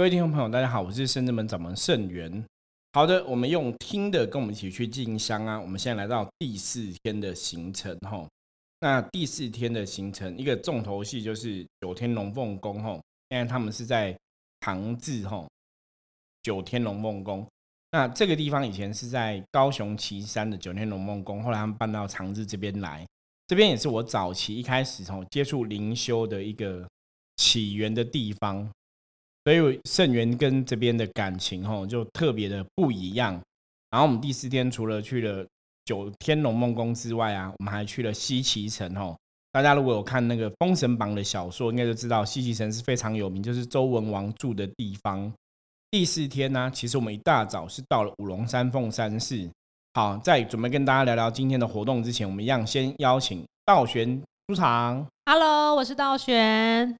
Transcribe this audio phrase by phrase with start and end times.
[0.00, 2.42] 各位听众朋友，大家好，我是深圳门掌门盛元。
[2.94, 5.60] 好的，我们用听的跟我们一起去进香啊。
[5.60, 8.26] 我们现在来到第四天的行程哈。
[8.80, 12.98] 那第四天的行程，一个重头戏就是九天龙凤宫哈。
[13.28, 14.16] 现在他们是在
[14.60, 15.46] 唐治哈
[16.44, 17.46] 九天龙凤宫。
[17.90, 23.06] 那这个地方以前是在高雄旗山的九天龙凤宫，后来他们搬到长治这边来。
[23.48, 26.88] 这边也是我早期一开始从接触灵修的一个
[27.36, 28.66] 起源的地方。
[29.44, 33.40] 所以圣元跟这边的感情吼就特别的不一样。
[33.90, 35.44] 然后我们第四天除了去了
[35.84, 39.16] 九天龙梦宫之外啊，我们还去了西岐城吼。
[39.52, 45.32] 大家如果有看那个《封神榜》的小说，应该就知道西岐城是非常有名，就是周文王住的地方。
[45.90, 49.50] 第四天呢，其实我们一大早是到了五龙山凤山寺。
[49.94, 55.04] 好，在准备跟大家聊聊今天的活动之前，我们一样先邀请道玄出场。
[55.26, 56.96] Hello，我是道玄。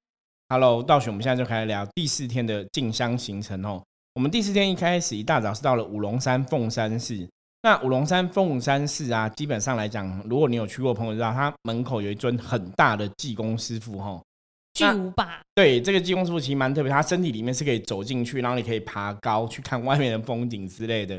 [0.52, 3.80] Hello，道雪，我们现在就开始聊第四天的进香行程哦。
[4.14, 7.24] 我们第四天一开始一大早是到了五龙山凤山寺。
[7.62, 14.20] 那五龙山凤山寺啊，基本上来讲，如果你有去过，朋友知道，它门口有一尊很大的济公师傅哈，
[14.74, 15.40] 巨无霸。
[15.54, 21.14] 对，这个济公师傅其实蛮特别，他身体里面是可以走进去，然后你可以爬高去看外面的风景之类的。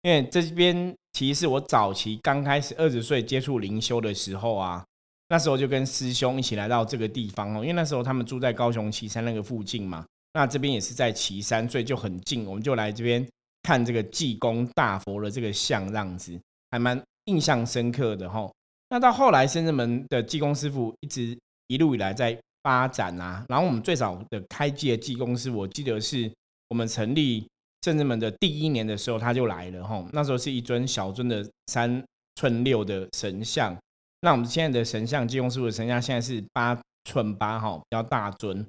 [0.00, 4.82] 因为这边其实是我早期刚开始二十岁接触灵修的时候啊。
[5.30, 13.24] 那时候就跟师兄一起来到这个地方哦，因为那时候他们住在高雄旗山那个附近嘛，那这边也是在旗山，所以就很近，我们就来这边
[13.62, 16.36] 看这个济公大佛的这个像，这样子
[16.72, 18.50] 还蛮印象深刻的哈。
[18.88, 26.28] 那到后来深圳门的济公师傅一直一路以来在发展啊，然后我们最早的开机的济公师，我记得是
[26.70, 27.46] 我们成立
[27.84, 32.02] 深圳门的第一年的时候他就来了哈，那时候是一尊小尊的三
[32.34, 33.76] 寸六的神像。
[34.22, 38.66] 那我们现在的神像，济公师傅的神像现在是八寸八哈，比较大尊。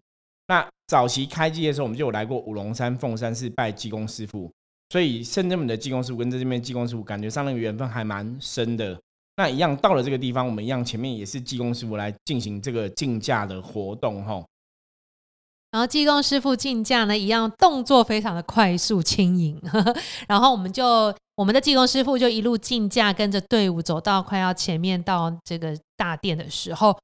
[0.47, 4.51] 那早期开机的时候，我们就有来过五龙山凤山寺拜济公师傅，
[4.89, 8.99] 所以深圳门的济公师傅跟这边济公师傅感觉上那个缘分还蛮深的。
[9.37, 14.43] 那一样到了这个地方，我们一样前面也是济公师傅来进行这个竞价的活动哈。
[15.71, 19.61] 然后济公师傅竞价呢，一样动作非常的快速轻盈，
[20.27, 26.95] 然后我们就我们的技工师傅就一路竞价，跟着队伍走到快要前面到这个大殿的时候，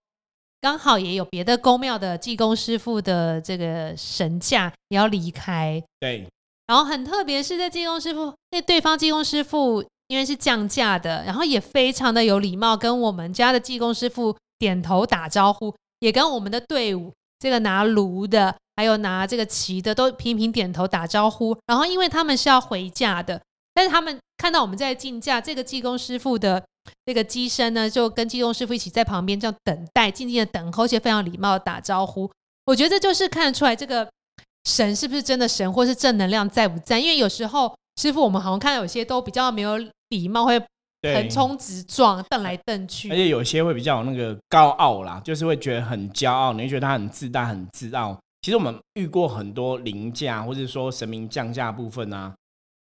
[0.62, 5.84] 刚好也有别的宫庙的技工师傅的这个神驾也要离开。
[6.00, 6.28] 对，
[6.68, 17.12] 然后很特别是在技工师傅那对方技工师傅因为是降价的，然后也非常的有礼貌，跟我们家的技工师傅点头打招呼，也跟我们的队伍。
[17.40, 21.56] 这个拿炉的，还有拿这个旗的，都频频点头打招呼。
[21.68, 23.40] 然后，因为他们是要回家的，
[23.78, 26.66] 但是他们看到我们在竞价，这个技工师傅的
[27.06, 32.28] 那个机身呢，就跟技工师傅一起在旁边这样等待，静静的等候，而且非常礼貌的打招呼。
[32.66, 34.10] 我觉得这就是看得出来，这个
[34.64, 36.98] 神是不是真的神，或是正能量在不在？
[36.98, 37.72] 因为有时候
[38.02, 39.78] 师傅我们好像看到有些都比较没有
[40.10, 40.60] 礼貌，会。
[41.04, 48.18] 横冲直撞，瞪来瞪去，而且有些会比较那个高傲啦，就是会觉得很骄傲，你会觉得他很自大、很自傲。
[48.42, 52.34] 其实我们遇过很多凌驾，或者说神明降价部分啊，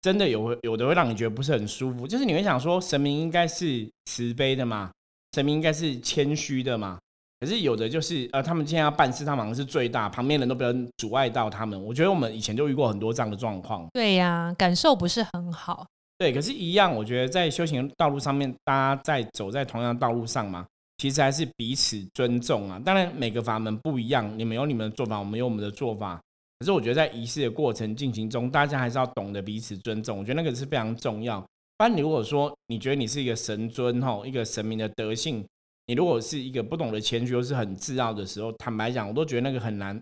[0.02, 2.06] 真的有有的会让你觉得不是很舒服。
[2.06, 4.90] 就是你会想说，神明应该是慈悲的嘛，
[5.32, 6.98] 神明应该是谦虚的嘛，
[7.40, 11.80] 可是有的就是呃，他们今天要办事，他好像是最大，旁边人都不能阻碍到他们。
[11.82, 13.86] 我觉得我们以前就遇过很多这样的状况。
[13.92, 15.86] 对呀，感受不是很好。
[16.18, 20.66] 对，可是，一样，我觉得在修行道路上面，大家在走在同样道路上嘛，
[20.98, 22.78] 其实还是彼此尊重啊。
[22.84, 26.20] 当然，每个法门不一样，你们有你们的做法，我们有我们的做法。
[26.60, 30.18] 可是，我觉得在仪式的过程进行中，大家还是要懂得彼此尊重。
[30.18, 31.40] 我觉得那个是非常重要。
[31.40, 35.42] 不然，你如果说你觉得你是一个神尊哈，一个神明的德性，
[35.86, 39.98] 你如果是一个不懂得谦虚又是很自傲的时候，坦白讲，我都觉得那个很难。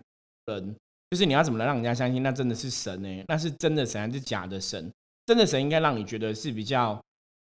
[0.47, 0.75] 人
[1.11, 3.23] 就是你要怎么能让人家相信那真的是神呢？
[3.29, 4.91] 那是真的神还是假的神？
[5.27, 7.01] 真的神应该让你觉得是比较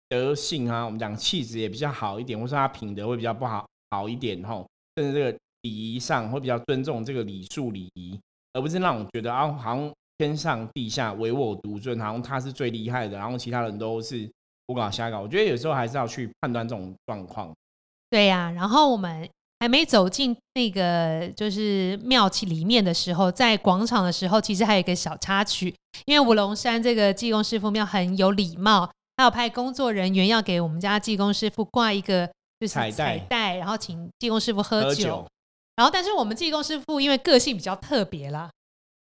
[0.08, 8.19] 德性啊，我们讲气质也比较好一点，或者说他品德会比较不好好一点吼，甚至这个礼仪上会比较尊重这个礼数礼仪，
[8.54, 14.26] 而不是让我觉得啊，好像天上地下唯我独尊，好像他是最厉害的，然后其他人都是
[14.66, 15.20] 胡搞瞎搞。
[15.20, 17.52] 我觉得有时候还是要去判断这种状况。
[18.08, 19.28] 对呀，然后我们。
[19.60, 25.74] 还没走进那个就是庙器里面的时候，在广场的时候，其实还有一个小插曲。
[26.04, 32.26] 因为五龙山这个济公师傅庙很有礼貌，他有派工作人员要给我们家济公师傅挂一个
[32.60, 35.24] 就是彩带，然后请济公师傅喝酒。
[35.76, 38.50] 然后，但是我们济公师傅因为个性比较特别啦，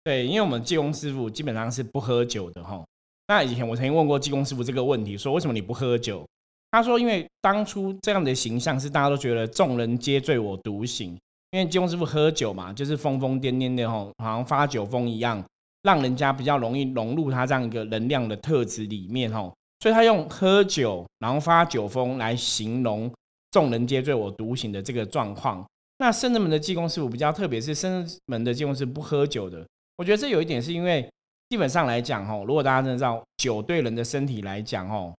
[0.04, 2.84] 对，因为我们济公师傅基本上是不喝酒的哈。
[3.28, 6.26] 那以前我曾经问过济公师傅这个问题，说为什么你不喝酒？
[6.72, 11.18] 他说：“因为当初这样的形象是大家都觉得众人皆醉我独醒，
[11.50, 15.44] 因为济公师傅喝酒嘛，就是疯疯癫癫的吼，好像发酒疯一样。
[15.82, 19.52] 让人家比较容易融入他这样一个能量的特质里面吼。
[19.80, 23.12] 所以他用喝酒，然后发酒疯来形容
[23.50, 25.66] 众人皆醉我独醒的这个状况。
[26.00, 29.66] 那圣人门的济公师傅比较特别，是圣人门的济公是不喝酒的。
[29.98, 31.08] 我觉得这有一点是因为，
[31.50, 35.14] 基本上来讲，哦，如果大家真的知道酒对人的身体来讲，哦，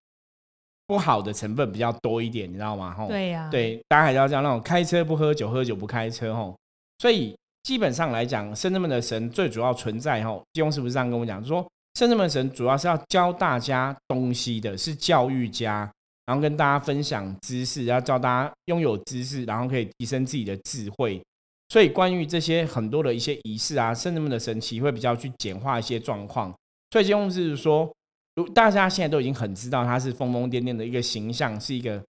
[0.86, 2.94] 不好的成分比较多一点，你知道吗？
[2.94, 6.56] 吼，对呀，对，大家还是要讲那种开车不喝酒，喝酒不开车，吼。
[6.98, 11.66] 所以基本上来讲，圣人门的神最主要存在，吼，济公师傅这样跟我讲说，
[11.98, 15.90] 圣人门神主要是要教大家东西的，是教育家。
[16.30, 21.20] 然后跟大家分享知识，要教大家拥有知识，然后可以提升自己的智慧。
[21.70, 26.54] 所以关于这些很多的一些仪式啊，圣人们的神奇会比较去简化一些状况。
[26.92, 27.92] 所以金庸是说，
[28.36, 32.00] 如大家现在都已经很知道他是疯疯癫癫的一个形象，是一个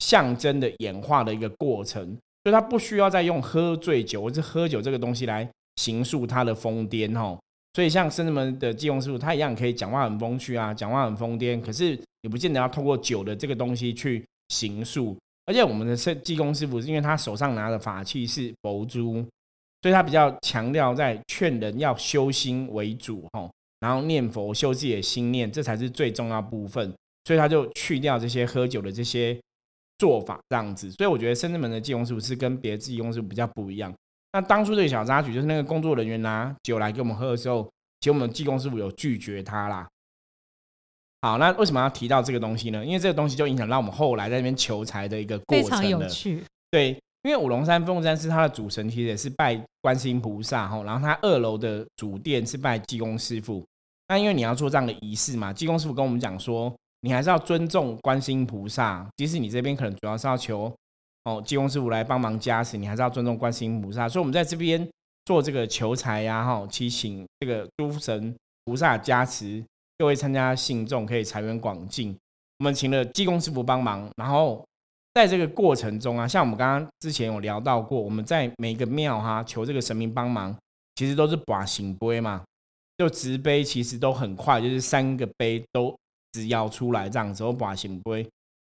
[0.00, 2.04] 象征的演化的一个过程，
[2.42, 7.38] 所以他不需要再用喝醉酒或者喝酒这个东西来形塑他的疯癫哦。
[7.74, 11.96] 所以像圣人们的金庸师傅，他一样可以讲话很风趣啊，讲话很疯癫，可是。
[12.22, 15.16] 也不见得要通过酒的这个东西去行术，
[15.46, 19.24] 而且我们的圣济公师傅是，因为他手上拿的法器是佛珠，
[19.82, 23.50] 所以他比较强调在劝人要修心为主，吼，
[23.80, 26.92] 然后念佛修自己的心念，这才是最重要部分。
[27.24, 29.38] 所以他就去掉这些喝酒的这些
[29.98, 30.90] 做法，这样子。
[30.92, 33.94] 所以我觉得深圳门的济公师傅是跟别的济公师傅比较不一样。
[34.32, 37.64] 那当初这个小插曲就是那个工作人员拿酒来给我们喝的时候，
[38.00, 39.86] 其实我们济公师傅有拒绝他啦。
[41.20, 42.84] 好，那为什么要提到这个东西呢？
[42.84, 46.44] 因为这个东西就影响到我们后来在那边求财的一个过程非常有趣。
[46.70, 46.90] 对，
[47.22, 50.80] 因为五龙山凤山是它的主神，其实也是拜观世音菩萨哈。
[50.84, 53.64] 然后它二楼的主殿是拜济公师傅。
[54.06, 59.04] 那因为你要做这样的仪式嘛，济公师傅跟我们讲说，你还是要尊重观世音菩萨。
[59.16, 60.72] 即使你这边可能主要是要求
[61.24, 64.08] 哦济公师傅来帮忙加持，你还是要尊重观世音菩萨。
[64.08, 64.88] 所以我们在这边
[65.24, 68.32] 做这个求财呀，哈，祈请这个诸神
[68.66, 69.64] 菩萨加持。
[69.98, 72.16] 各位参加信众可以财源广进，
[72.60, 74.64] 我们请了济公师傅帮忙，然后
[75.12, 80.56] 在这个过程中啊，像我们刚刚之前有聊到过，我们在每个庙哈求这个神明帮忙，
[80.94, 82.44] 其实都是把行杯嘛，
[82.96, 85.92] 就直杯其实都很快，就是三个杯都
[86.30, 88.24] 只要出来这样子，把行杯。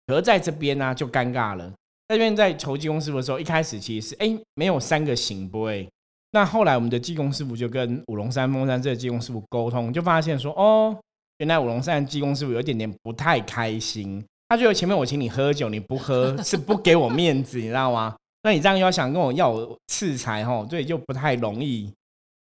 [0.06, 1.68] 可是在这边呢就尴尬了，
[2.08, 5.86] 在这边在求济公师傅的时候，一开始其实是哎没有三个行杯，
[6.30, 10.98] 那后来我们的济公师傅就跟五龙山峰山这个济公师傅沟通，就发现说哦。
[11.38, 18.16] 原来五龙山济公师傅有一点点不太开心，他觉得前面我请你喝酒，你不喝 是不给我面子，你知道吗？
[18.42, 19.56] 那你这样要想跟我要
[19.88, 21.92] 赐财哈，对，就不太容易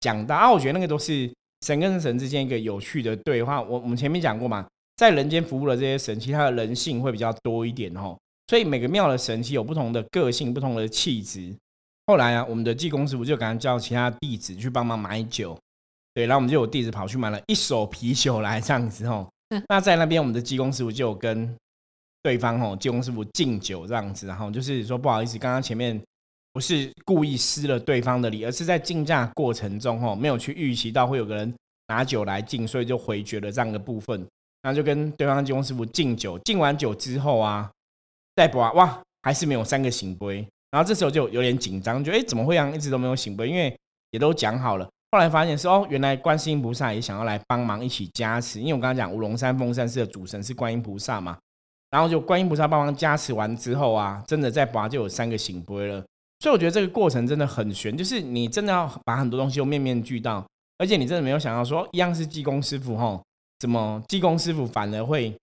[0.01, 0.51] 讲到啊。
[0.51, 1.29] 我觉得那个都是
[1.65, 3.61] 神跟神之间一个有趣的对话。
[3.61, 8.15] 我我们前面讲过嘛，在人间服务的这些神，其实他的人性会比较多一点哈。
[8.47, 11.53] 所以每个庙的神其有不同的个性、不同的气质。
[12.05, 15.57] 后来啊，我们的济公师傅就赶快叫其他弟子去帮忙买酒。
[16.17, 19.29] 对，然后我们就有弟子跑去买了一手啤酒来这样子哦。
[19.69, 21.55] 那在那边，我们的技工师傅就有跟
[22.23, 26.01] 对方哦，技工师傅敬酒这样子，然后就是说不好意思，刚刚前面
[26.53, 31.53] 不是故意失了对方的礼，而是在竞价过程中哦，没有去预期到会有个人
[31.85, 34.19] 拿酒来敬，所以就回绝了这样的部分。
[34.63, 37.69] 然后就跟对方技工师傅敬酒，敬完酒之后啊，
[38.35, 40.37] 再补啊，哇，还是没有三个醒杯。
[40.71, 43.47] 然后这时候就有点紧张，就哎怎么会让一直都没有醒杯？
[43.47, 43.77] 因为
[44.09, 44.89] 也都讲好了。
[45.09, 51.37] 后来发现是哦，原来观世音菩萨也想要来帮忙一起加持，因为我刚刚讲五龙山封山寺的主神是观音菩萨嘛，
[51.91, 56.03] 然后就观音菩萨帮忙加持完之后啊，真的在拔就有三个醒杯了，
[56.39, 60.45] 所以我觉得这个过程真的很悬，就是你真的要把很多东西都面面俱到，
[60.77, 63.23] 而且你真的没有想到说一样是济公师傅吼，
[63.59, 65.33] 怎么济公师傅反而会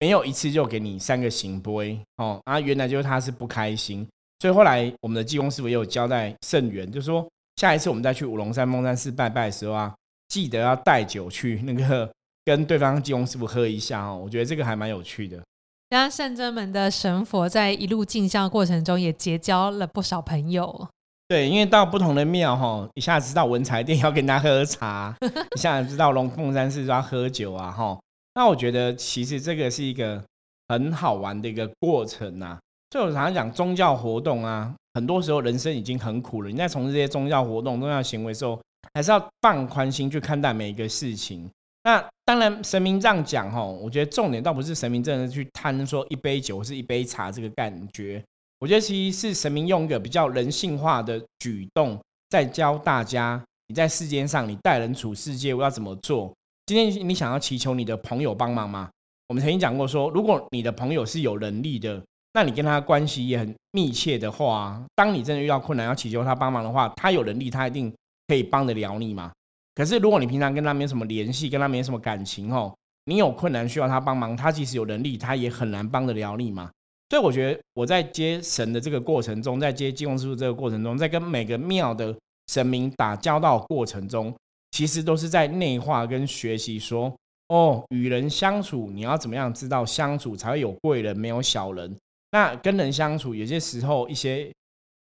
[0.00, 4.04] 没有一次就给你三个醒杯哦，啊，原来就是他是不开心，
[4.40, 7.24] 所以后来我们的济公师傅也有交代圣元，就说。
[7.58, 9.92] 下一次我们再去五龙山凤山寺拜拜的时候啊，
[10.28, 12.08] 记得要带酒去那个
[12.44, 14.16] 跟对方济公师傅喝一下哦。
[14.22, 15.42] 我觉得这个还蛮有趣的。
[15.88, 20.86] 然后圣真门的神佛在一路进香过程中也结交了不少朋友。
[21.26, 25.12] 对，因为到不同的庙哈，一下子到文财殿要跟他喝茶，
[25.56, 27.98] 一下子知道龙凤山寺要喝酒啊哈。
[28.36, 30.22] 那我觉得其实这个是一个
[30.68, 32.56] 很好玩的一个过程呐。
[32.90, 34.74] 所以我常常讲宗教活动啊。
[34.94, 38.60] 很多时候人生已经很苦了，你在从事这些宗教活动、宗教行为的时候，
[38.94, 41.48] 还是要放宽心去看待每一个事情。
[41.84, 48.20] 那当然，神明这样讲吼，我觉得重点倒不是神明真的去贪说一杯酒或是一杯茶这个感觉，
[48.58, 51.96] 我觉得其实是神明用一个比较人性化的举动，
[52.30, 56.34] 在教大家你在世间上你待人处世界我要怎么做。
[56.66, 58.90] 今天你想要祈求你的朋友帮忙吗？
[59.28, 62.02] 我们曾经讲过说，如果你的朋友是有能力的。
[62.32, 67.92] 那你跟他关系也很密切的话，当你真的遇到困难要祈求他帮忙的话，他有能力，他一定
[68.26, 69.32] 可以帮得了你嘛。
[69.74, 76.70] 可是如果你平常跟他没什么联系，跟他没什么感情哦，你有困难需要他帮忙，他即使有能力，他也很难帮得了你嘛。
[77.10, 82.14] 所以我觉得我在接神的这个过程中，在接济公师傅这个过程中，在跟每个庙的
[82.48, 84.34] 神明打交道过程中，
[84.72, 87.10] 其实都是在内化跟学习说，
[87.48, 91.96] 哦，与人相处你要怎么样知道相处才会有贵人，没有小人。
[92.30, 94.52] 那跟人相处有些时候一些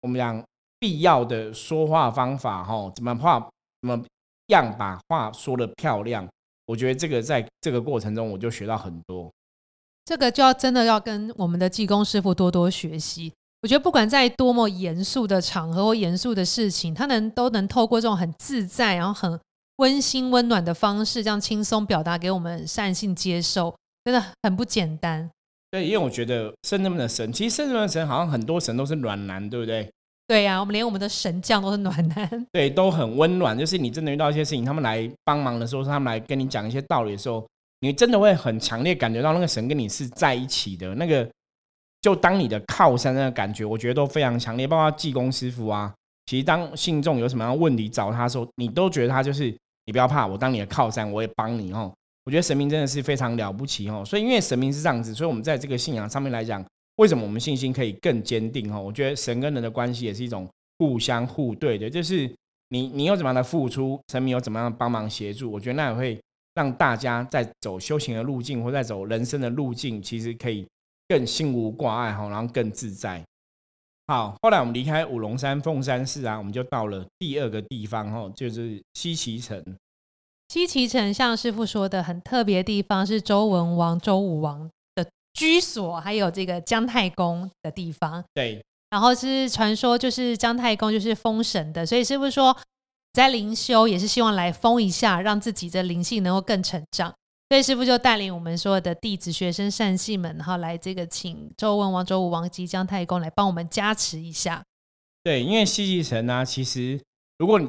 [0.02, 0.44] 我们讲
[0.80, 3.40] 必要的说话方法，哈，怎么话
[3.82, 4.04] 怎么
[4.48, 6.28] 样把话说的漂亮。
[6.66, 9.32] 我觉得这个在这个过程中，我就学到很多。
[10.06, 13.32] 这个就要真的要跟我们的技工师傅多多学习。
[13.62, 19.40] 我觉得不管在多么严肃的场合或严肃的事情，他能都能透过这种很自在，然后很
[19.78, 25.30] 温馨温暖的方式，这样轻松表达给我们善性接受，真的很不简单。
[25.74, 29.92] 对，因为我觉得圣人们的神，其实圣人们的神好像很多神都是暖男，对不对？
[30.28, 32.48] 对呀，我们连我们的神将都是暖男。
[32.52, 33.58] 对，都很温暖。
[33.58, 37.44] 就是你真的遇到一些事情，他们来帮忙的时候，他们来跟你讲一些道理的时候。
[37.80, 41.28] 你真的会很强烈感觉到那个神跟你是在一起的，那个
[42.02, 44.68] 就当你的靠山那个感觉，我觉得都非常强烈。
[44.68, 45.92] 包括济公师傅啊，
[46.28, 49.50] 其实当信众有什么样的问题找他的时候，你都觉得他就是
[49.86, 51.92] 你不要怕，我当你的靠山，我也帮你哦。
[52.26, 54.04] 我觉得神明真的是非常了不起哦。
[54.06, 56.64] 所以因为神明是这样子，所以我们在这个信仰上面来讲，
[56.98, 58.82] 为什么我们信心可以更坚定哦？
[58.82, 60.48] 我觉得神跟人的关系也是一种
[60.80, 62.30] 互相互对的，就是
[62.70, 66.20] 你你有怎么样的付出，神明有怎么样的帮忙协助，我觉得那也会。
[66.56, 70.64] 让大家在走修行的路径，或在走人生的路径，其实可以
[71.08, 73.20] 更心无挂碍哈，然后更自在。
[74.06, 79.60] 好，后来我们离开五龙山凤山寺啊，我们就到了第二个地方哈，就是西岐城。
[80.50, 88.24] 西岐城像师傅说的，很特别的地方是周文王、周武王的居所，还有这个姜太公的地方。
[88.34, 92.58] 对，然后是传说，就是姜太公就是封神的，所以师傅说。
[93.16, 97.14] 在灵修也是希望来封一下，让自己的灵性能够更成长。
[97.48, 104.64] 所以师傅就带领我们所有的弟子、学生、善信们，然后来这个请周文王、周武王、及姜太公来帮我们加持一下。
[105.24, 107.00] 对，因为西岐城呢，其实
[107.38, 107.60] 如果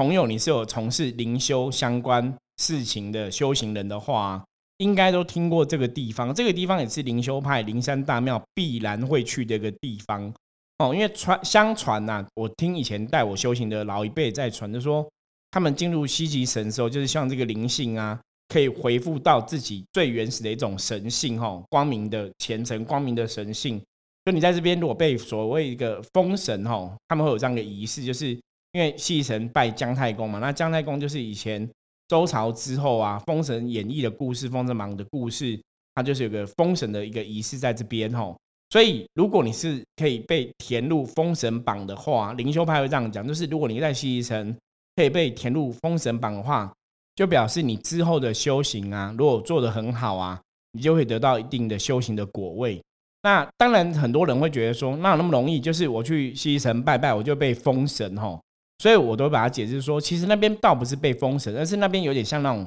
[0.00, 4.42] 朋友你是有从事灵修相关事情的修行人的话，
[4.78, 6.34] 应该都听过这个地方。
[6.34, 10.32] 这个地方也是灵修派灵山大庙必然会去的一个地方。
[10.78, 15.06] 哦，因为传相传呐，我听以前带我修行的老一辈在传，就说
[15.50, 23.78] 他们进入西极神的时候，就是像这个灵性啊，可以回复到自己最原始的一种神性，哈，光明的虔诚、光明的神性。
[24.24, 28.34] 就你在这边如果被所谓一个封神，哈，他们会有这样的仪式，就是
[28.72, 31.68] 因为西神拜姜太公嘛，那姜太公就是以前
[32.08, 35.60] 周朝之后啊，封神演义的故事，封神榜的故事，
[35.94, 38.36] 它就是有个封神的一个仪式在这边，吼。
[38.72, 44.56] 所以，如果你是可以被填入封神榜的话，灵修派会这样讲，就是如果你在西城
[44.94, 46.72] 可以被填入封神榜的话，
[47.16, 52.80] 就表示你之后的修行啊，如果做得很好啊，你就会得到一定的修行的果位。
[53.22, 55.58] 那当然，很多人会觉得说，那那么容易？
[55.58, 58.40] 就是我去西城拜拜，我就被封神吼。
[58.80, 62.66] 所以我都把它解释说，其实那边倒不是被封神，而是那边有点像那种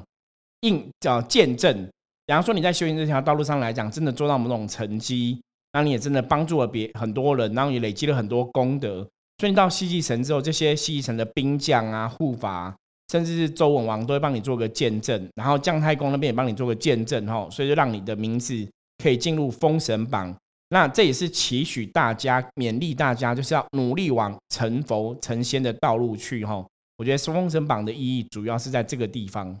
[0.60, 1.84] 印叫见证。
[2.24, 5.40] 比方说你在修行这条道路上来讲，真的做到某种成绩。
[5.72, 8.98] 那你也真的帮助了别很多人，然后也累积了很多功德。
[9.38, 12.72] 所以你到西极城之后，这些西极城的兵将啊、护法，
[13.10, 18.54] 甚至是周文王都会帮你做个见证，然后姜太公那边也帮你做个见证，哈，所以就让你的名字
[19.02, 20.32] 可以进入封神榜。
[20.74, 26.66] 那这也是期许大家、勉励大家，就是要努力往成佛成仙的道路去，哈。
[26.96, 29.56] 我觉得封神榜的意义主要是在这个地方。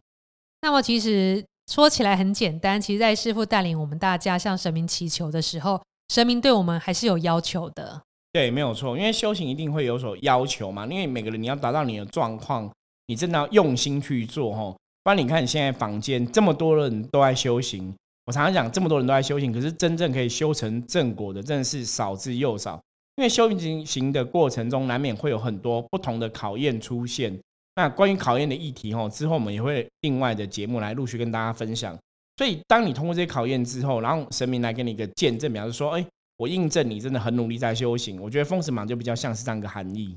[0.62, 1.40] 那么其实
[1.70, 5.80] 说起来很简单，其实，在师傅带领我们大家向神明祈求的时候。
[6.08, 8.02] 神明对我们还是有要求的，
[8.32, 10.84] 对，没有错，因为修行一定会有所要求嘛。
[10.86, 12.68] 因为每个人你要达到你的状况，
[13.06, 14.76] 你真的要用心去做哈。
[15.04, 17.94] 不然你看现在坊间这么多人都在修行，
[18.26, 22.80] 我常常讲这么多人都在修行，可是真正可以修成正果的，真的是少之又少。
[23.16, 27.38] 因为修行行的过程中，难免会有很多不同的考验出现。
[27.76, 31.96] 那关于考验的议题哈，之后我们也会另外的节目来陆续跟大家分享。
[32.36, 36.04] 所以，当你通过这些考验之后，然后神明来给你一个见证，表示说：“哎，
[36.36, 40.16] 我印证你真的很努力在修行。”我觉得封神榜就比较像是这样一个含义。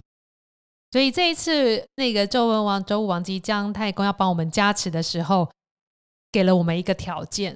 [0.91, 5.47] 所以这一次，那个周文王、周武王及姜太公要帮我们加持的时候，
[6.31, 7.55] 给了我们一个条件，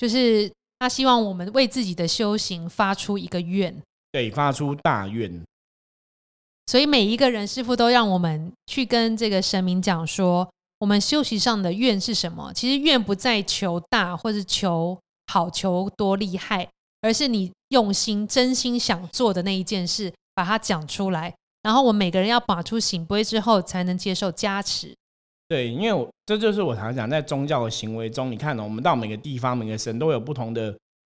[0.00, 3.76] 就是他希望我们为自己的修行发出一个愿，
[4.10, 5.44] 对，发出大愿。
[6.66, 10.48] 所以每一个人师傅都让我们去跟这个神明讲说。
[10.80, 12.50] 我们修行上的愿是什么？
[12.54, 16.66] 其实愿不在求大或者求好、求多厉害，
[17.02, 21.34] 而是你用心、真心想做的那一件事，把它讲出来。
[21.60, 24.96] 然后我们每个人要把出醒杯之后，才能接受加持。
[25.50, 30.72] 对，因为我这就是我常讲，在宗教的行为中，你看哦，我们到每个地方，每个神都有不同的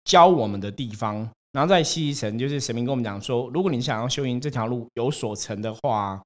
[0.05, 1.17] 教我们的地方。
[1.51, 6.19] 然后在西神，就是神明跟我们讲说，如果你想要修行这条路有所成的话，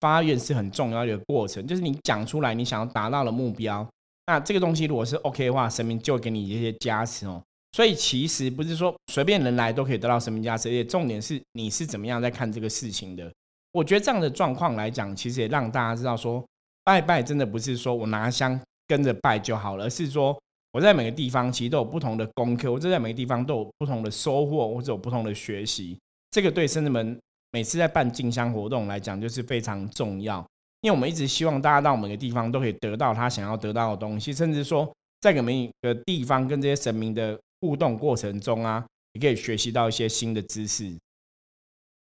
[0.00, 3.88] 发愿是很重要的一个过程，就是你讲出来你想要达到的目标。
[4.26, 7.42] 那这个东西如果是 OK 的话，神明就给你一些加持哦。
[7.72, 13.32] 所以其实不是说随便人来都可以得到神明加持，而且重点是你是怎么样在看这个事情的。
[13.72, 16.44] 我觉得这样的状况来讲，其实也让大家知道说，
[16.84, 20.38] 拜拜真的不是说我拿香跟着拜就好了，而是说。
[20.72, 25.96] 我在每个地方其实都有不同的功课，我在每个地方都有不同的收获或者有不同的学习。
[26.32, 27.16] 这个对生子们
[27.52, 30.44] 每次在办进香活动来讲，就是非常重要。
[30.80, 40.92] 因为我们一直希望大家到每个地方都可以得到他想要得到的东西，甚至说在每一个地方跟这些神明的互动过程中啊，也可以学习到一些新的知识。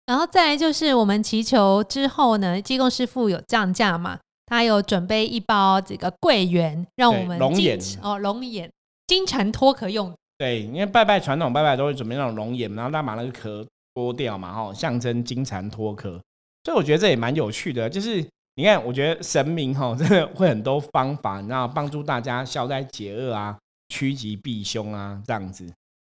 [0.06, 4.18] 然后再来就是我们祈求之后呢，济公师傅有降价嘛？
[4.52, 8.70] 他有准备一包这个桂圆，让我们龙眼哦，龙眼
[9.06, 10.12] 金蝉脱壳用。
[10.36, 16.20] 对，因为拜拜传统拜拜都会准备那种龙眼，然后他把那个壳剥掉嘛，哈，象征金蝉脱壳。
[16.64, 18.22] 所以我觉得这也蛮有趣的，就是
[18.56, 23.56] 你看，我觉得神明哈真的会很多方法，你知道，帮助大家消灾解厄啊，
[23.88, 25.66] 趋吉避凶啊，这样子。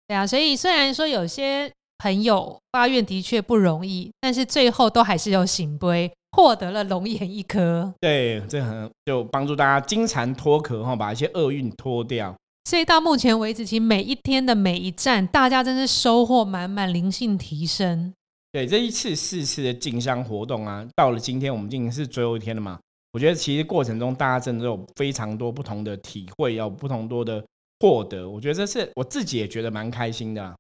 [0.08, 6.12] 对啊，所以虽然说有些朋友发愿的确不容易，但是最后都还是有醒杯。
[6.36, 12.36] 获得了龙眼一颗，对，这很就帮助大家金蝉脱壳哈，把一些厄运脱掉。
[12.66, 18.12] 所以到目前为止，其实每一天的每一站，大家真是收获满满，灵性提升。
[18.52, 22.80] 对，这一次四次的进香活动啊，到了今天我们今天是最后一天了嘛？
[23.12, 27.46] 我觉得其实过程中大家真的有非常多不同的体会，有不同多的
[27.80, 28.28] 获得。
[28.28, 30.56] 我觉得这是我自己也觉得蛮开心的。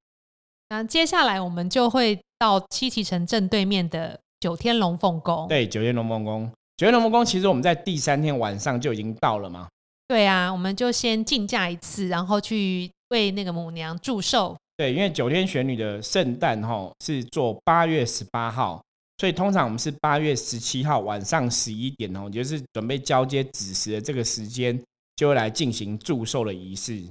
[0.69, 4.19] 那接下来我们就会到七旗城正对面的。
[4.43, 9.69] 九天龙凤宫，对，九天龙凤宫，九天龙凤宫，其实我们在第三天晚上就已经到了嘛。
[10.05, 14.53] 对啊，我们就先竞价一次，然后去为那个母娘祝寿。
[14.75, 18.83] 对，因为九天玄女的圣诞哈是做八月十八号，
[19.19, 24.77] 所以通常我们是八月十七号晚上十一点哦，就是准备交接子时的这个时间，
[25.15, 27.01] 就会来进行祝寿的仪式。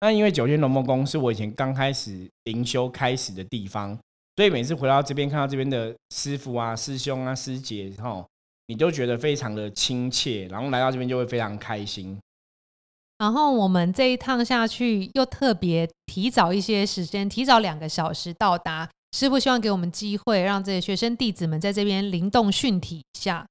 [0.00, 3.98] 那因为九天龙凤宫是我以前刚开始灵修开始的地方。
[4.36, 8.24] 所以每次回到这边，看到这边的师傅啊、师兄啊、师姐，哈，
[8.66, 12.18] 你都觉得非常的亲切，然后来到这边就会非常开心。
[13.18, 18.88] 然后我们这一趟下去，又特别提早一些时间，提早两个小时到达。
[19.14, 23.46] 师傅希望给我们机会，让这些学生弟子们在这边灵动训体一下。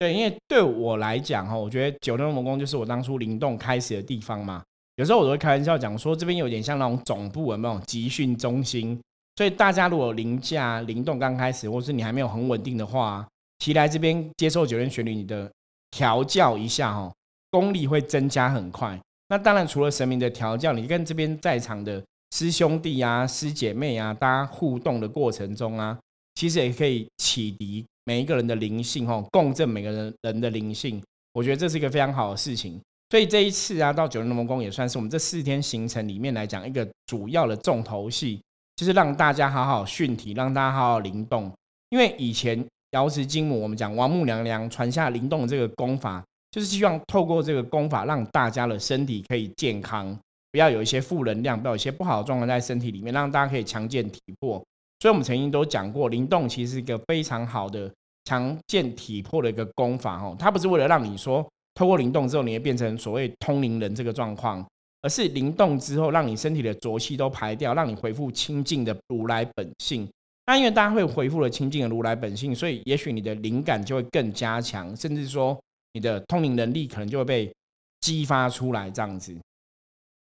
[0.00, 4.60] 对，因为对我来讲，哈，我觉得九龙龙宫就是我当初灵动开始的地方嘛。
[4.96, 9.00] 有时候我都会开玩笑讲说，这边有点像那种总部的那种集训中心。
[9.36, 13.26] 所以大家如果灵驾灵动刚开始，或是你还没有很稳定的话，
[13.58, 15.50] 其来这边接受九天玄女你的
[15.90, 17.12] 调教一下哦，
[17.50, 18.98] 功力会增加很快。
[19.28, 22.00] 那当然除了神明的调教，你跟这边在场的
[22.36, 25.98] 师兄弟啊、师姐妹啊，大家互动的过程中啊，
[26.34, 31.02] 其实也可以启迪每一个人的灵性哦，共振每个人人的灵性。
[31.32, 32.80] 我觉得这是一个非常好的事情。
[33.10, 38.40] 所以这一次啊，到九天龙宫也算是我们这四天行程里面来讲一个主要的重头戏。
[38.76, 41.50] 就是让大家好好训体，让大家好好灵动。
[41.90, 50.16] 因为以前瑶池金母，我们讲王母娘娘传下灵动这个功法，就是希望透过这个功法，让大家的身体可以健康，
[50.50, 54.60] 不要有一些负能量，不要有一些不好的状况在身体里面，让大家可以强健体魄。
[54.98, 57.88] 所以我们曾经都讲过，灵动其实是一个非常好的
[58.24, 60.34] 强健体魄的一个功法哦。
[60.36, 64.66] 它不是为了让你说透过灵动之后，你会变成所谓通灵人这个状况。
[65.04, 70.08] 而是灵动之后，让你身体的浊气都排掉，让你恢复清净的如来本性。
[70.46, 75.60] 那因为大家会恢复了清净的如来本性，所以也许你的灵感就会更加强，甚至说
[75.92, 77.54] 你的通灵能力可能就会被
[78.00, 79.36] 激发出来这样子。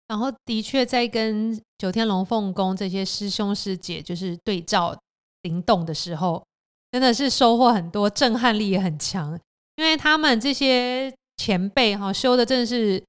[0.08, 4.98] 然后，的确在跟九天龙凤宫这些师兄师姐就是对照
[5.42, 6.42] 灵动的时候，
[6.90, 9.38] 真的是收获很多，震撼力也很强。
[9.76, 13.02] 因为他们这些前辈哈修的真的是。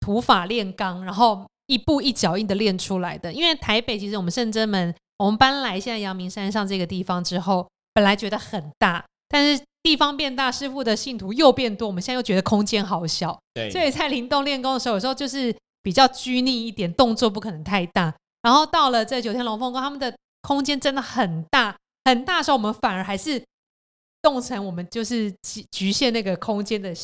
[0.00, 3.32] 土法炼钢，然后一步一脚印的练出来的。
[3.32, 13.38] 因为台北其实我们圣真门，我们搬来现在阳明山上这个地方之后，本来觉得很大，但是地方变大，师傅的信徒又变多，我们现在又觉得空间好小。
[13.54, 18.14] 对，所以在灵动练功的时候，有时候就是比较拘泥一点，动作不可能太大。
[18.42, 23.42] 然后到了这九天龙凤宫，他们的空间真的很大很大的时候，我们反而还是
[24.22, 26.94] 动成我们就是局局限那个空间的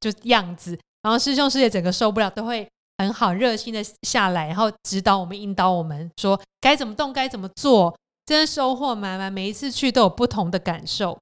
[0.00, 0.78] 就样子。
[1.06, 9.32] 然后师兄师姐整个受不了，都会很好热心的下来，然后指导我们、引导我们，说该怎么动、该怎么做，真的收获满满。
[9.32, 11.16] 每一次去都有不同的感受。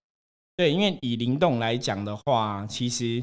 [0.57, 3.23] 对，因为以灵动来讲的话，其实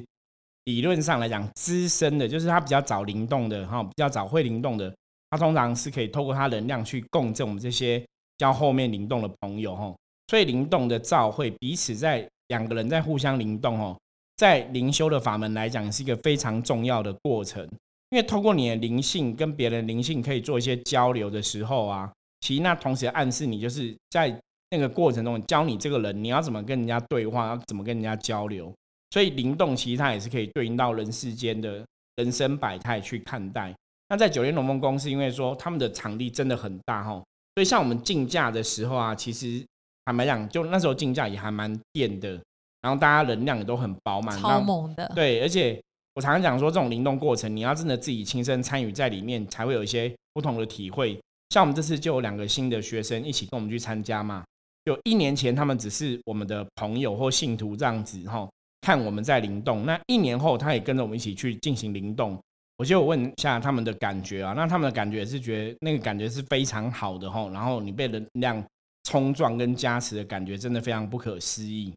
[0.66, 4.96] 理论上来讲，资深的，就是他比较早灵动的哈，比较早会灵动的，
[5.32, 8.06] 他通常是可以透过他能量去共振我们这些
[8.38, 9.92] 较后面灵动的朋友哈。
[10.28, 13.98] 所以灵动的照会彼此在两个人在互相灵动哦，
[14.42, 17.64] 在灵修的法门来讲是一个非常重要的过程，
[18.10, 24.36] 因为透过你的灵性跟别人灵性可以做一些交流的时候啊，其实那同时暗示你就是在
[24.72, 28.74] 那个过程中教你这个人你要怎么跟人家对话，要怎么跟人家交流。
[29.12, 33.72] 所以灵动其实它也是可以对应到人世间的人生百态去看待。
[34.10, 37.12] 那在九天龙凤宫是因为说他们的场地真的很大哈，
[37.54, 39.64] 所以像我们竞价的时候啊，其实。
[40.04, 42.42] 坦白讲，就那时候竞价也还蛮电的，
[42.82, 45.12] 然后大家能量也都很饱满，超猛的。
[45.16, 45.80] 对，而且
[46.16, 51.20] 我常常讲说，这种灵动过程，你要真的自己亲身参与在里面，才会有一些不同的体会。
[51.50, 54.44] 像我们这次就有两个新的学生一起跟我们去参加嘛，
[54.86, 58.50] 就一年前他们只是我们的朋友或信徒这样子哈，
[58.82, 59.86] 看我们在灵动。
[59.86, 62.38] 那一年后，他也跟着我们一起去进行灵动。
[62.78, 68.64] 我就问一下他们的感觉啊，那他们的感觉是觉得那个感觉是非常好的哈，然后你被能量。
[69.06, 71.92] 冲撞跟加持的感觉真的非常不可思议。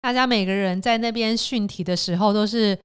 [0.00, 2.78] 大家每个人在那边训体的时候都是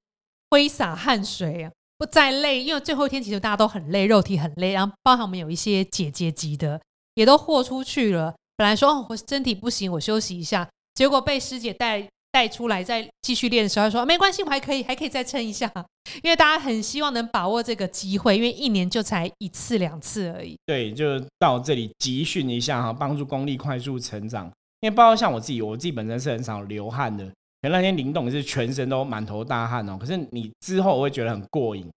[0.49, 4.73] 挥洒汗水啊，不再累，因为最后一天其实大家都很累，肉体很累。
[4.73, 6.79] 然后包含我们有一些姐姐级的
[7.15, 8.33] 也都豁出去了。
[8.57, 12.07] 本来说哦，我身体不行，我休息一下，结果被师姐带。
[12.33, 15.71] 带出来再继续练的时候，说没关系，我还可以，还可以再撑一下。
[16.23, 20.55] 因为大家很希望能把握这个机会，因为一年就才一次两次而已。
[20.65, 24.51] 对，就到这里集训一下哈，帮助功力快速成长。
[24.83, 27.25] 因为包括像我自己，我自己本身是很少流汗的，
[27.61, 29.97] 可那天灵动是全身都满头大汗哦。
[29.97, 31.89] 可是你之后会觉得很过瘾。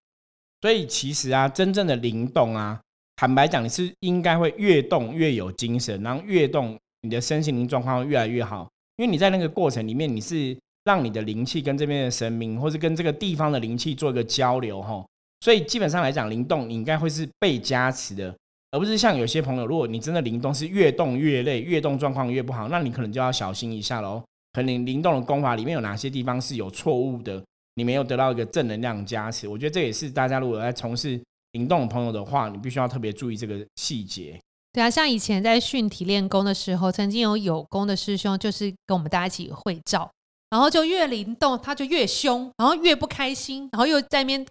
[0.61, 2.79] 所以其实啊，真正的灵动啊，
[3.17, 8.65] 坦白讲，你是应该会越动越有精神，然后越动你的身心灵状况会越来越好。
[8.95, 15.05] 因为你在那个过程里面，你是让你的灵气跟这边的神明，或是跟这个地方的灵气做一个交流哈，
[15.41, 18.33] 所以基本上来讲，灵动你应该会是被加持的，
[18.71, 24.21] 而不是像有些朋友，如果你真的灵动是越动越累，越动状况越不好，那你可能就要小心一下喽。
[24.53, 27.41] 可能灵动的功法里面有哪些地方是有错误的，
[27.75, 34.39] 你没有得到一个正能量加持，我觉得这也是大家如果在从事灵动的朋友的话，你必须要特别注意这个细节。
[34.73, 40.09] 对啊，像以前在训体练功的时候，曾经有有功的师兄，就是跟我们大家一起会照，
[40.49, 44.45] 然后就越灵动，他就越凶，然后越不开心，然后又在那边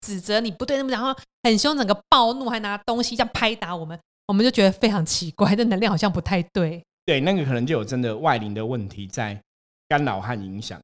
[0.00, 6.82] 指责你不对，那么然后很凶，整个暴怒，还拿东西这样拍打我们，我们就觉得非常奇怪，这能量好像不太对。
[7.04, 9.40] 对，那个可能就有真的外灵的问题在
[9.88, 10.80] 干扰和影响，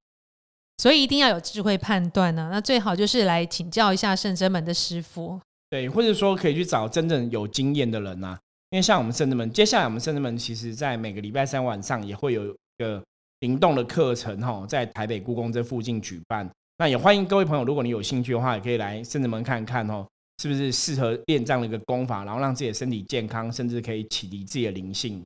[0.79, 2.48] 所以一定要有智慧判断呢。
[2.50, 8.38] 那最好就是来请教一下圣真门的师傅，对，或者说可以去找真正有经验的人呐。
[8.70, 13.00] 因为像我们圣子们，接下来我们圣子们其实在每个礼拜三晚上也会有一个
[13.40, 16.50] 灵动的课程哈，在台北故宫这附近举办。
[16.77, 20.07] 那也欢迎各位朋友，如果你有兴趣的话，也可以来圣子门看看哦，
[20.43, 25.23] 是不是适合练这样的一个功法，然后让自己的身体健康，甚至可以启迪自己的灵性。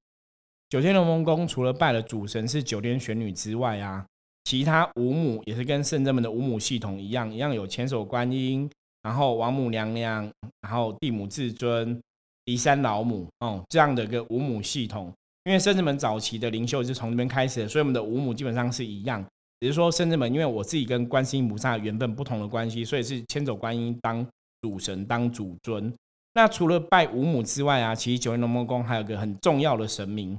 [0.69, 4.05] 九天龙凤宫除了拜了主神是九天玄女之外啊，
[4.45, 8.71] 其他五母也是跟圣子们的五母系统一样，一样有千手观音，
[9.03, 10.31] 然后王母娘娘，
[10.61, 12.01] 然后地母至尊。
[12.45, 15.13] 骊山老母哦，这样的一个五母系统，
[15.45, 19.23] 因为圣子门早期的灵修是从这边开始的，所以我们的五母基本上是一样。
[19.61, 24.27] 只是说圣子门，因为我自己跟观世音菩萨缘分不同的关系，所以是千手观音当
[24.63, 25.93] 主神当主尊。
[26.35, 30.39] 那除了拜五母之外啊，其实九天龙凤宫还有个很重要的神明，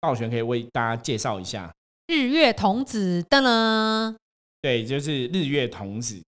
[0.00, 1.74] 道玄可以为大家介绍一下。
[2.06, 4.16] 日月童子噔噔？
[4.60, 6.22] 对，就是日月童子。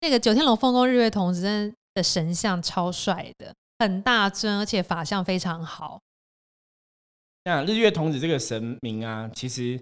[0.00, 3.52] 那个九天龙凤宫日月童子真的神像超帅的。
[3.80, 5.98] 很大尊，而且法相非常好。
[7.44, 9.80] 那日月童子这个神明啊，其实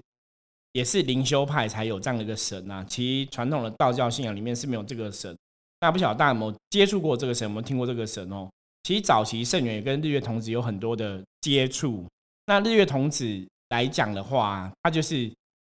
[0.78, 2.86] 也是灵修派才有这样的一个神啊。
[2.88, 5.36] 其传统的道教信仰里面是没有这个神。
[5.80, 8.48] 那不晓得大家有没有接触过这个神，有没有听过这个神哦？
[8.84, 12.04] 其实早期圣元也跟日月童子有很多的接触。
[12.46, 13.26] 那日月童子
[13.70, 15.28] 来讲的话，它就是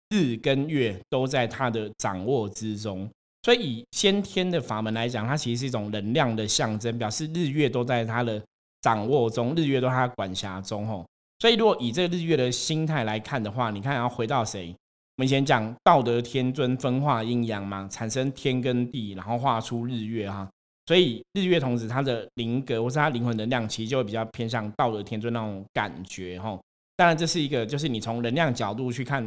[0.10, 3.10] 日跟月都在他的掌握之中。
[3.42, 8.40] 所以以先天的法门来讲，它其实是一种能量的象征，表示日月都在它的
[8.82, 10.86] 掌握中，日月都在它管辖中。
[10.86, 11.04] 吼，
[11.40, 14.76] 所以如果以这个日月的心态来看的话，你看要回到谁？
[15.20, 20.50] 我们以前讲道德天尊分化阴阳嘛，产生天跟地，然后画出日月哈。
[20.86, 26.40] 所以日月童子他的灵格或是他灵魂能量，其实就会比较偏向道德天尊那种感觉。
[26.40, 26.58] 哈，
[26.96, 29.22] 当然这是一个，就是你从能量角度去看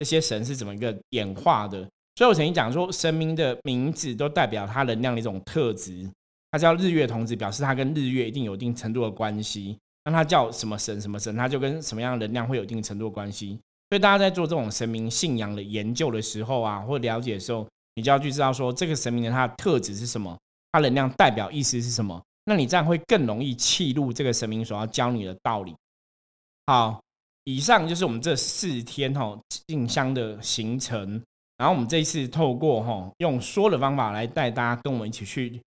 [0.00, 1.78] 这些神是怎么一个演化的。
[2.16, 6.10] 所以我曾经讲说，神明的名字都代表他能量的一种特质。
[6.50, 9.78] 他叫日月童子，表示他跟日月一定有一定程度的关系。
[10.06, 13.60] 那他叫什么神什么神，他就跟什么样的能量会有一定程度的关系。
[13.88, 20.36] 所以大家在做这种神明信仰的研究的时候啊，或了解的时候，你就要去知道说这个神明的它的特质是什么，
[20.72, 22.20] 它能量代表意思是什么。
[22.44, 25.74] 那你这样会更容易契入这个神明所要教你的道理。
[26.66, 27.00] 好，
[27.44, 31.22] 以上就是我们这四天哈进香的行程。
[31.58, 35.58] 然后我们这一次透过哈用说的方法来带大家跟我们一起去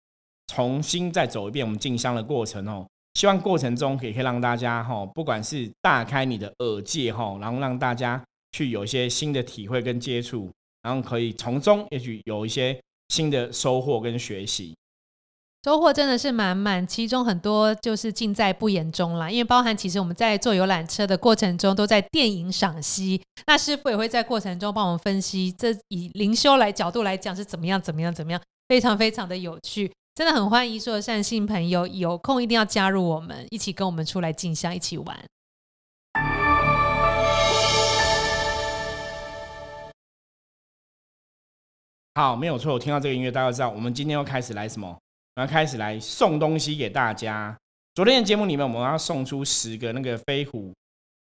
[0.48, 2.86] 重新再走一遍我们进香的过程哦。
[3.20, 10.50] 希望过程中也可以让大家哈，不管是大开你的耳界哈，然后让大家去有一些新的体会跟接触，
[10.84, 12.80] 然后可以从中也许有一些
[13.10, 14.74] 新的收获跟学习。
[15.66, 19.30] 收获真的是满满，其中很多就是尽在不言中啦。
[19.30, 35.18] 因为包含其实我们在坐游览车的过程中，都在电影赏析，那师傅也会在过程中帮我们分析，这以灵修来角度来讲是怎么样，怎么样，怎么样，非常非常的有趣，真的很欢迎所有善信朋友有空一定要加入我们，一起跟我们出来进香，一起玩。
[42.16, 44.94] 好，没有错，我听到这个音乐，大家知道我们今天要开始来什么？
[45.36, 47.58] 然后开始来送东西给大家。
[47.96, 50.74] 昨天的节目里面，我们要送出十个那个飞虎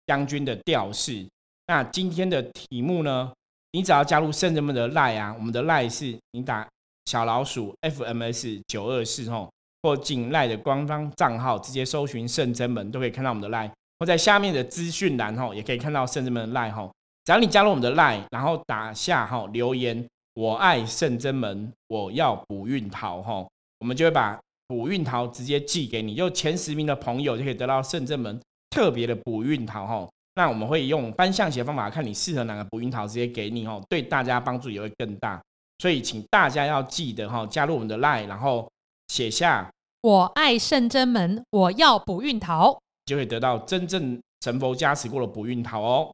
[0.07, 1.25] 将军的吊饰。
[1.67, 3.31] 那今天的题目呢？
[3.71, 6.67] 你只要加入圣人们的赖啊，我们的赖是你打
[7.09, 13.67] 小老鼠 FMS 九二四吼，或进赖的官方账号，直接搜寻圣真门，都可以看到我们的赖。
[13.97, 16.91] 或在下面的资讯栏吼，也可以看到圣真门的赖吼。
[17.25, 23.49] 只要你加入我们的赖，然后打下吼留言，我爱圣真门，我要补运桃吼。
[23.79, 30.07] 我们就会把补运桃直接寄给你，就前十名的朋友就可以得到圣真门特别的补运桃吼。
[30.35, 35.41] 那我们会用单向写方法，看你适合哪个补运桃，直接给你哦，对大家帮助也会更大。
[35.79, 38.69] 所以请大家要记得哈，加入我们的 line，然后
[39.07, 39.69] 写下
[40.01, 46.13] 我爱圣真门，我要补运桃，就会得到真正神佛加持过的补运桃哦。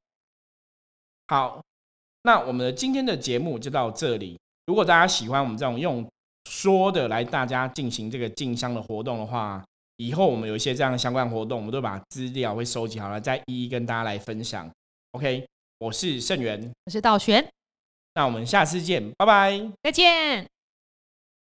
[1.28, 1.62] 好，
[2.21, 4.39] 那我们的今天的节目就到这里。
[4.67, 6.08] 如果大家喜欢我们这种用
[6.49, 9.63] 说的来，大家进行这个进香的活动的话，
[9.97, 14.69] 以后我们有一些这样的相关活动，我们都把资料会收集好了，再一一跟大家来分享。
[15.12, 15.47] OK，
[15.80, 17.47] 我是盛元，我是道玄，
[18.15, 20.55] 那我们下次见，拜拜，再见。